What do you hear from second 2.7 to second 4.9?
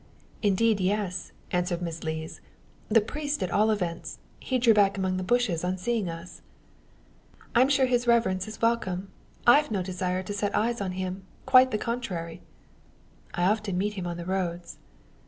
"the priest, at all events. He drew